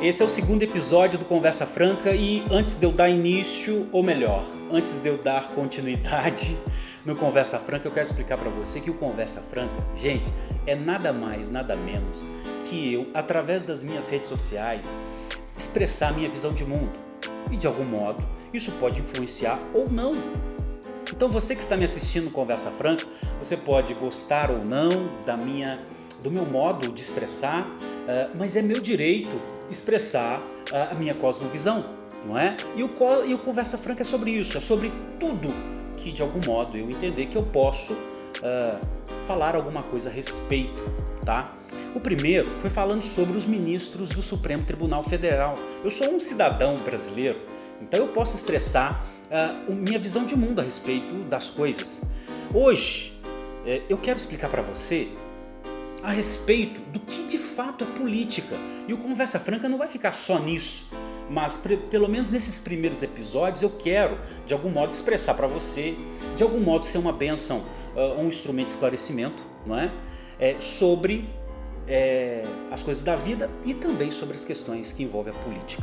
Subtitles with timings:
[0.00, 4.00] Esse é o segundo episódio do Conversa Franca e antes de eu dar início, ou
[4.00, 6.56] melhor, antes de eu dar continuidade
[7.04, 10.32] no Conversa Franca, eu quero explicar para você que o Conversa Franca, gente,
[10.68, 12.24] é nada mais, nada menos
[12.70, 14.94] que eu, através das minhas redes sociais,
[15.58, 16.96] expressar minha visão de mundo.
[17.50, 20.12] E de algum modo, isso pode influenciar ou não.
[21.12, 23.04] Então você que está me assistindo Conversa Franca,
[23.40, 25.82] você pode gostar ou não da minha
[26.22, 27.66] do meu modo de expressar,
[28.08, 29.40] uh, mas é meu direito
[29.70, 31.84] expressar uh, a minha cosmovisão,
[32.26, 32.56] não é?
[32.74, 32.88] E o,
[33.26, 35.54] e o Conversa Franca é sobre isso, é sobre tudo
[35.96, 38.78] que de algum modo eu entender que eu posso uh,
[39.26, 40.80] falar alguma coisa a respeito,
[41.24, 41.54] tá?
[41.94, 45.58] O primeiro foi falando sobre os ministros do Supremo Tribunal Federal.
[45.84, 47.40] Eu sou um cidadão brasileiro,
[47.80, 49.06] então eu posso expressar
[49.68, 52.00] minha visão de mundo a respeito das coisas.
[52.54, 55.08] Hoje uh, eu quero explicar para você
[56.02, 58.54] a respeito do que de fato é política.
[58.86, 60.86] E o Conversa Franca não vai ficar só nisso,
[61.28, 61.56] mas
[61.90, 65.96] pelo menos nesses primeiros episódios eu quero de algum modo expressar para você,
[66.36, 67.60] de algum modo ser uma benção,
[67.96, 69.92] uh, um instrumento de esclarecimento, não é?
[70.38, 71.28] é sobre
[71.88, 75.82] é, as coisas da vida e também sobre as questões que envolvem a política.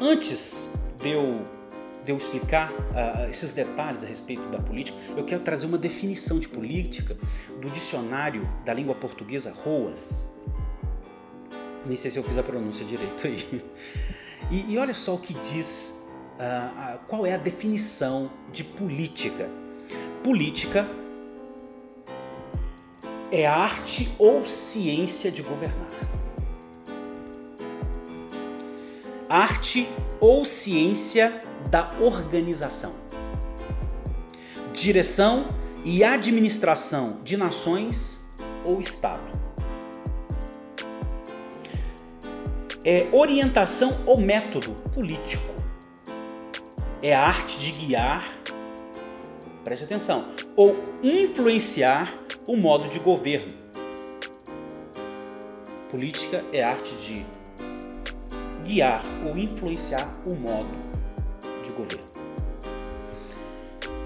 [0.00, 0.72] Antes
[1.02, 1.42] de eu
[2.02, 6.38] de eu explicar uh, esses detalhes a respeito da política, eu quero trazer uma definição
[6.38, 7.14] de política
[7.60, 10.30] do dicionário da língua portuguesa ROAS.
[11.86, 13.62] Nem sei se eu fiz a pronúncia direito aí.
[14.50, 16.00] E, e olha só o que diz,
[16.34, 19.48] uh, qual é a definição de política.
[20.24, 20.88] Política
[23.30, 25.88] é arte ou ciência de governar.
[29.28, 29.88] Arte
[30.20, 32.92] ou ciência da organização,
[34.74, 35.46] direção
[35.84, 38.28] e administração de nações
[38.64, 39.29] ou Estado.
[42.84, 45.54] É orientação ou método político.
[47.02, 48.28] É a arte de guiar,
[49.64, 52.12] preste atenção, ou influenciar
[52.46, 53.58] o modo de governo.
[55.90, 57.26] Política é a arte de
[58.64, 60.90] guiar ou influenciar o modo
[61.80, 62.06] governo.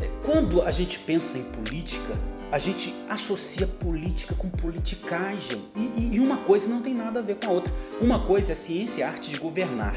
[0.00, 2.12] É, quando a gente pensa em política,
[2.52, 5.64] a gente associa política com politicagem.
[5.74, 7.72] E, e, uma coisa não tem nada a ver com a outra.
[7.98, 9.96] Uma coisa é ciência e arte de governar.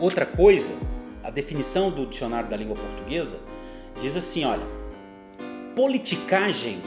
[0.00, 0.74] Outra coisa,
[1.22, 3.38] a definição do dicionário da língua portuguesa
[4.00, 4.66] diz assim: olha,
[5.74, 6.80] politicagem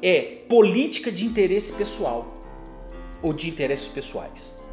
[0.00, 2.26] é política de interesse pessoal
[3.20, 4.70] ou de interesses pessoais.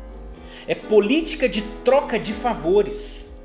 [0.66, 3.44] É política de troca de favores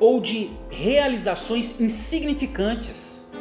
[0.00, 3.33] ou de realizações insignificantes.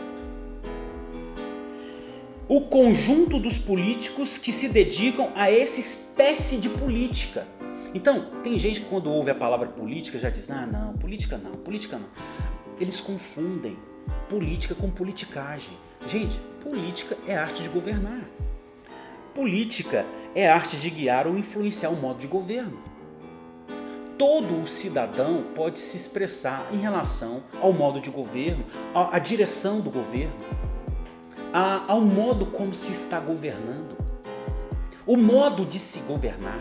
[2.47, 7.47] O conjunto dos políticos que se dedicam a essa espécie de política.
[7.93, 11.51] Então, tem gente que quando ouve a palavra política já diz: ah, não, política não,
[11.51, 12.09] política não.
[12.79, 13.77] Eles confundem
[14.27, 15.77] política com politicagem.
[16.05, 18.27] Gente, política é arte de governar.
[19.33, 20.05] Política
[20.35, 22.93] é arte de guiar ou influenciar o modo de governo
[24.17, 29.89] todo o cidadão pode se expressar em relação ao modo de governo, à, direção do
[29.89, 30.33] governo,
[31.53, 33.95] ao modo como se está governando,
[35.05, 36.59] o modo de se governar.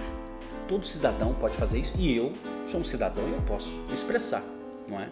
[0.68, 2.30] Todo cidadão pode fazer isso e eu
[2.68, 4.42] sou um cidadão e eu posso me expressar,
[4.88, 5.08] não é?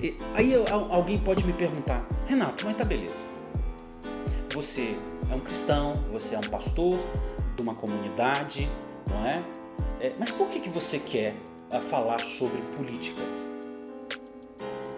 [0.00, 0.52] E aí
[0.90, 3.24] alguém pode me perguntar, Renato, mas tá beleza.
[4.52, 4.96] Você
[5.30, 6.98] é um cristão, você é um pastor
[7.56, 8.70] de uma comunidade,
[9.08, 9.40] não é?
[10.00, 11.34] É, mas por que, que você quer
[11.72, 13.20] a falar sobre política?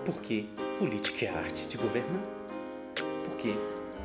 [0.05, 0.47] Porque
[0.79, 2.36] política é arte de governar.
[3.47, 3.57] Porque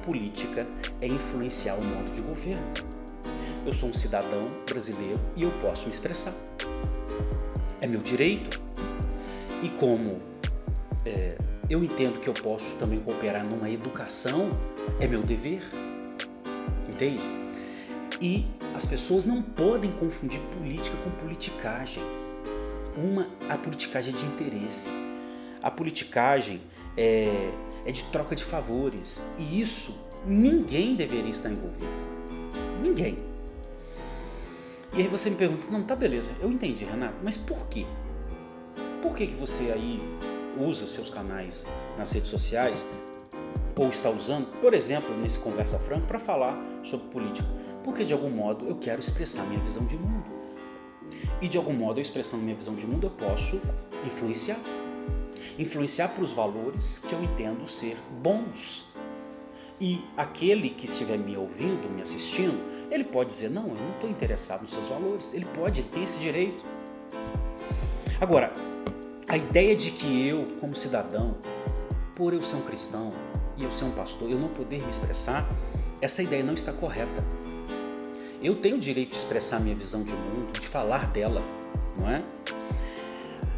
[0.05, 0.67] política
[0.99, 2.63] é influenciar o modo de governo.
[3.65, 6.33] Eu sou um cidadão brasileiro e eu posso me expressar.
[7.79, 8.61] É meu direito.
[9.63, 10.19] E como
[11.05, 11.37] é,
[11.69, 14.51] eu entendo que eu posso também cooperar numa educação,
[14.99, 15.63] é meu dever.
[16.89, 17.23] Entende?
[18.19, 18.45] E
[18.75, 22.03] as pessoas não podem confundir política com politicagem.
[22.95, 24.89] Uma, a politicagem é de interesse.
[25.61, 26.61] A politicagem
[26.97, 27.51] é,
[27.85, 29.23] é de troca de favores.
[29.39, 29.93] E isso
[30.25, 31.87] ninguém deveria estar envolvido.
[32.81, 33.17] Ninguém.
[34.93, 37.85] E aí você me pergunta, não, tá beleza, eu entendi, Renato, mas por quê?
[39.01, 40.01] Por que, que você aí
[40.59, 41.65] usa seus canais
[41.97, 42.89] nas redes sociais
[43.77, 47.47] ou está usando, por exemplo, nesse Conversa Franca, para falar sobre política?
[47.85, 50.41] Porque de algum modo eu quero expressar minha visão de mundo.
[51.41, 53.59] E de algum modo, eu expressando minha visão de mundo, eu posso
[54.05, 54.59] influenciar.
[55.57, 58.85] Influenciar para os valores que eu entendo ser bons.
[59.79, 64.09] E aquele que estiver me ouvindo, me assistindo, ele pode dizer: Não, eu não estou
[64.09, 65.33] interessado nos seus valores.
[65.33, 66.61] Ele pode, tem esse direito.
[68.19, 68.53] Agora,
[69.27, 71.35] a ideia de que eu, como cidadão,
[72.15, 73.09] por eu ser um cristão
[73.57, 75.47] e eu ser um pastor, eu não poder me expressar,
[76.01, 77.25] essa ideia não está correta.
[78.43, 81.43] Eu tenho o direito de expressar minha visão de mundo, de falar dela,
[81.99, 82.21] não é?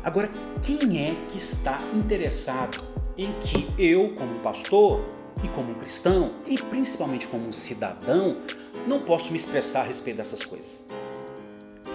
[0.04, 0.30] Agora,
[0.62, 2.84] quem é que está interessado
[3.18, 5.00] em que eu, como pastor
[5.42, 8.42] e como cristão, e principalmente como cidadão,
[8.86, 10.84] não posso me expressar a respeito dessas coisas?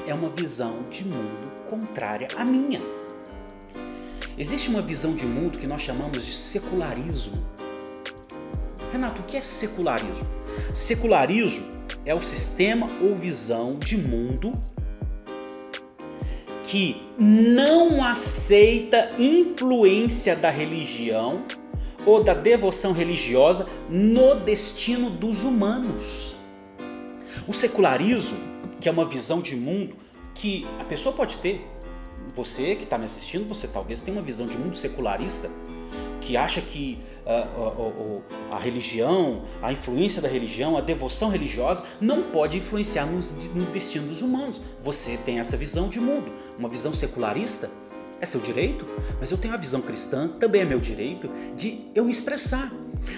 [0.06, 2.80] É uma visão de mundo contrária à minha.
[4.38, 7.46] Existe uma visão de mundo que nós chamamos de secularismo.
[8.90, 10.26] Renato, o que é secularismo?
[10.74, 11.66] Secularismo
[12.06, 14.50] é o sistema ou visão de mundo
[16.68, 21.42] que não aceita influência da religião
[22.04, 26.36] ou da devoção religiosa no destino dos humanos.
[27.46, 28.36] O secularismo,
[28.82, 29.96] que é uma visão de mundo
[30.34, 31.58] que a pessoa pode ter,
[32.34, 35.50] você que está me assistindo, você talvez tenha uma visão de mundo secularista,
[36.28, 42.24] que acha que uh, uh, a religião, a influência da religião, a devoção religiosa não
[42.24, 43.18] pode influenciar no,
[43.54, 44.60] no destino dos humanos.
[44.84, 47.70] Você tem essa visão de mundo, uma visão secularista.
[48.20, 48.84] É seu direito,
[49.18, 52.70] mas eu tenho a visão cristã, também é meu direito, de eu me expressar.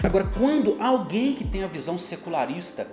[0.05, 2.87] Agora, quando alguém que tem a visão secularista,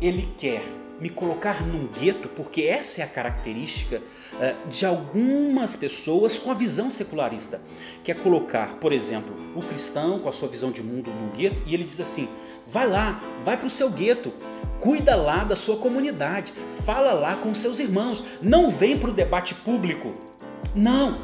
[0.00, 0.62] ele quer
[1.02, 4.00] me colocar num gueto, porque essa é a característica
[4.34, 7.60] uh, de algumas pessoas com a visão secularista,
[8.04, 11.60] que é colocar, por exemplo, o cristão com a sua visão de mundo num gueto,
[11.66, 12.28] e ele diz assim:
[12.70, 14.32] vai lá, vai para o seu gueto,
[14.78, 16.52] cuida lá da sua comunidade,
[16.86, 20.12] fala lá com seus irmãos, não vem para o debate público.
[20.72, 21.20] Não,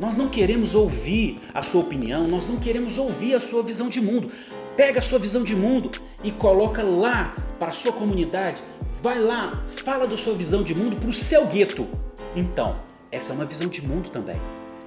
[0.00, 4.00] nós não queremos ouvir a sua opinião, nós não queremos ouvir a sua visão de
[4.00, 4.32] mundo.
[4.74, 5.90] Pega a sua visão de mundo
[6.24, 8.62] e coloca lá para a sua comunidade,
[9.02, 9.50] Vai lá,
[9.84, 11.90] fala da sua visão de mundo para o seu gueto.
[12.36, 14.40] Então, essa é uma visão de mundo também.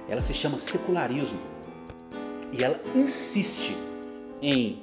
[0.08, 1.38] Ela se chama secularismo.
[2.50, 3.76] E ela insiste
[4.40, 4.80] em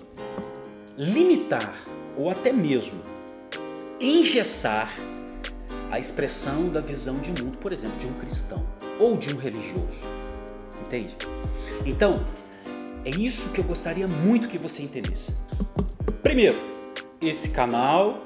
[0.95, 1.81] limitar
[2.15, 3.01] ou até mesmo
[3.99, 4.93] engessar
[5.89, 8.63] a expressão da visão de mundo, por exemplo, de um cristão
[8.99, 10.05] ou de um religioso.
[10.79, 11.17] Entende?
[11.87, 12.23] Então,
[13.03, 15.33] é isso que eu gostaria muito que você entendesse.
[16.21, 16.59] Primeiro,
[17.19, 18.21] esse canal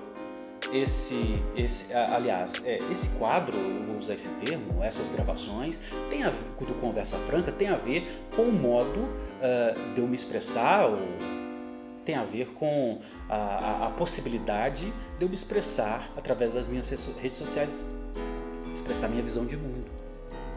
[0.73, 5.79] esse, esse aliás, é, esse quadro, vou usar esse termo, essas gravações,
[6.09, 10.15] tem a, do Conversa Franca tem a ver com o modo uh, de eu me
[10.15, 10.99] expressar, ou
[12.03, 16.89] tem a ver com a, a, a, possibilidade de eu me expressar através das minhas
[16.89, 17.85] redes sociais,
[18.73, 19.87] expressar minha visão de mundo.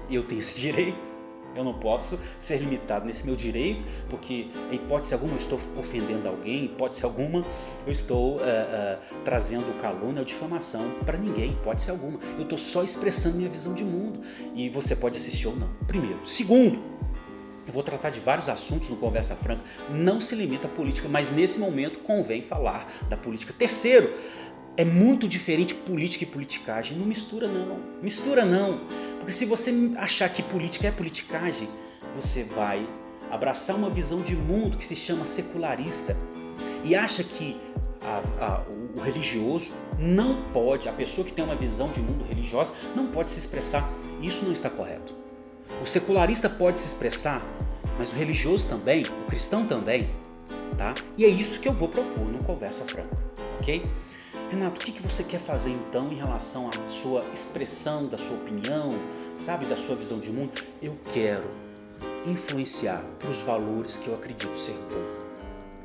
[0.09, 1.20] E eu tenho esse direito.
[1.61, 6.27] Eu não posso ser limitado nesse meu direito, porque em hipótese alguma eu estou ofendendo
[6.29, 7.45] alguém, em hipótese alguma
[7.87, 12.19] eu estou uh, uh, trazendo calúnia ou difamação para ninguém, em hipótese alguma.
[12.37, 14.21] Eu estou só expressando minha visão de mundo
[14.55, 15.69] e você pode assistir ou não.
[15.87, 16.19] Primeiro.
[16.25, 16.83] Segundo,
[17.67, 21.31] eu vou tratar de vários assuntos no Conversa Franca, não se limita à política, mas
[21.31, 23.53] nesse momento convém falar da política.
[23.57, 24.13] Terceiro,
[24.77, 26.97] é muito diferente política e politicagem.
[26.97, 27.79] Não mistura não.
[28.03, 28.81] Mistura não.
[29.19, 31.69] Porque se você achar que política é politicagem,
[32.15, 32.83] você vai
[33.31, 36.17] abraçar uma visão de mundo que se chama secularista
[36.85, 37.61] e acha que
[38.03, 38.63] a, a,
[38.97, 43.31] o religioso não pode, a pessoa que tem uma visão de mundo religiosa não pode
[43.31, 43.89] se expressar.
[44.23, 45.15] Isso não está correto.
[45.83, 47.43] O secularista pode se expressar,
[47.99, 50.11] mas o religioso também, o cristão também,
[50.77, 50.95] tá?
[51.17, 53.17] E é isso que eu vou propor no Conversa Franca,
[53.61, 53.83] ok?
[54.51, 58.37] Renato, o que, que você quer fazer então em relação à sua expressão, da sua
[58.37, 58.99] opinião,
[59.37, 60.61] sabe, da sua visão de mundo?
[60.83, 61.49] Eu quero
[62.27, 65.31] influenciar para os valores que eu acredito ser bom.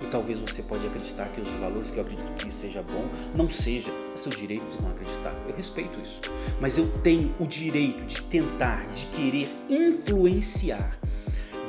[0.01, 3.07] E talvez você pode acreditar que os valores que eu acredito que seja bom
[3.37, 5.37] não seja, é seu direito de não acreditar.
[5.47, 6.19] Eu respeito isso.
[6.59, 10.99] Mas eu tenho o direito de tentar, de querer influenciar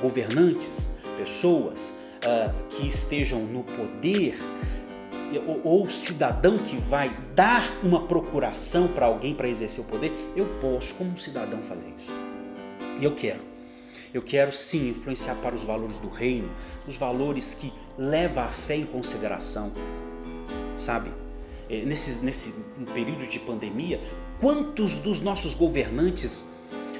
[0.00, 4.34] governantes, pessoas uh, que estejam no poder
[5.64, 10.46] ou, o cidadão que vai dar uma procuração para alguém para exercer o poder, eu
[10.60, 12.12] posso, como um cidadão, fazer isso.
[13.00, 13.40] E eu quero.
[14.14, 16.50] Eu quero sim influenciar para os valores do reino,
[16.86, 19.72] os valores que levam a fé em consideração.
[20.76, 21.10] Sabe?
[21.68, 22.54] É, nesse, nesse
[22.94, 24.00] período de pandemia,
[24.40, 26.54] quantos dos nossos governantes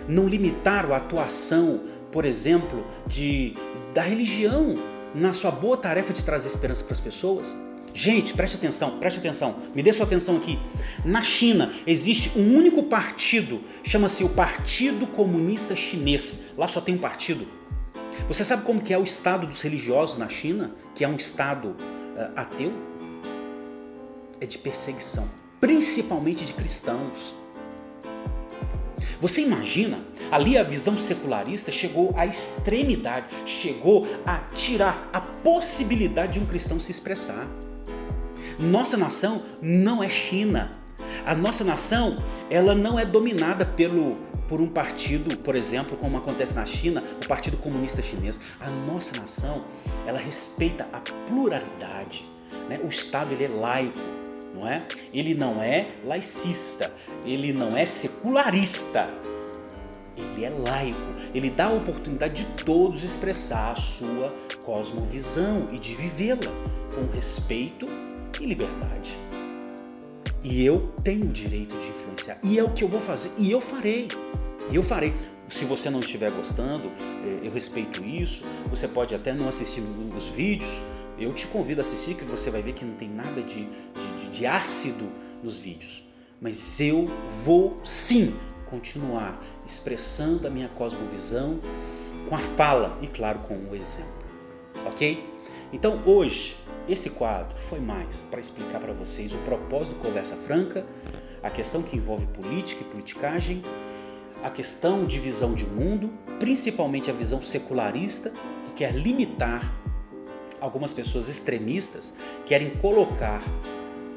[0.09, 3.53] não limitaram a atuação, por exemplo, de,
[3.95, 4.75] da religião
[5.15, 7.57] na sua boa tarefa de trazer esperança para as pessoas?
[7.97, 10.59] Gente, preste atenção, preste atenção, me dê sua atenção aqui.
[11.03, 16.49] Na China existe um único partido, chama-se o Partido Comunista Chinês.
[16.59, 17.49] Lá só tem um partido.
[18.29, 20.75] Você sabe como que é o estado dos religiosos na China?
[20.95, 22.71] Que é um estado uh, ateu
[24.43, 25.27] é de perseguição,
[25.59, 27.35] principalmente de cristãos.
[29.23, 30.05] Você imagina?
[30.31, 36.79] Ali a visão secularista chegou à extremidade, chegou a tirar a possibilidade de um cristão
[36.79, 37.49] se expressar.
[38.59, 40.73] Nossa nação não é China.
[41.25, 42.17] A nossa nação,
[42.51, 44.17] ela não é dominada pelo
[44.49, 48.41] por um partido, por exemplo, como acontece na China, o Partido Comunista Chinês.
[48.61, 49.61] A nossa nação,
[50.07, 52.25] ela respeita a pluralidade.
[52.69, 52.81] Né?
[52.83, 53.99] O Estado ele é laico,
[54.55, 54.87] não é?
[55.13, 56.93] Ele não é laicista,
[57.25, 59.13] ele não é secularista.
[60.17, 64.33] Ele é laico, ele dá a oportunidade de todos expressar a sua
[64.65, 66.53] cosmovisão e de vivê-la
[66.95, 67.87] com respeito
[68.41, 69.19] e liberdade.
[70.43, 72.39] E eu tenho o direito de influenciar.
[72.43, 73.33] E é o que eu vou fazer.
[73.37, 74.09] E eu farei.
[74.71, 75.13] E eu farei.
[75.49, 76.89] Se você não estiver gostando,
[77.25, 78.43] é, eu respeito isso.
[78.69, 79.83] Você pode até não assistir
[80.17, 80.71] os vídeos.
[81.19, 84.31] Eu te convido a assistir, que você vai ver que não tem nada de, de,
[84.31, 85.11] de ácido
[85.43, 86.05] nos vídeos.
[86.41, 87.05] Mas eu
[87.45, 88.35] vou sim
[88.67, 91.59] continuar expressando a minha cosmovisão
[92.29, 94.25] com a fala e, claro, com o exemplo.
[94.87, 95.25] Ok?
[95.73, 96.57] Então hoje
[96.89, 100.87] esse quadro foi mais para explicar para vocês o propósito do Conversa Franca,
[101.43, 103.61] a questão que envolve política e politicagem,
[104.43, 108.33] a questão de visão de mundo, principalmente a visão secularista,
[108.65, 109.75] que quer limitar
[110.61, 113.43] algumas pessoas extremistas, querem colocar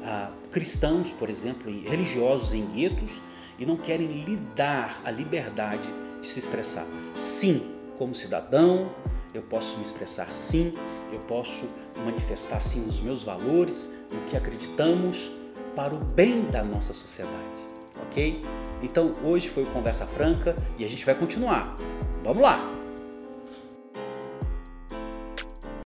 [0.02, 3.22] ah, cristãos, por exemplo, religiosos em guetos
[3.58, 6.86] e não querem lhe dar a liberdade de se expressar.
[7.16, 8.94] Sim, como cidadão,
[9.34, 10.72] eu posso me expressar sim,
[11.14, 11.66] eu posso
[12.04, 15.30] manifestar sim os meus valores, no que acreditamos,
[15.76, 17.50] para o bem da nossa sociedade,
[18.02, 18.40] ok?
[18.82, 21.76] Então hoje foi Conversa Franca e a gente vai continuar.
[22.24, 22.79] Vamos lá!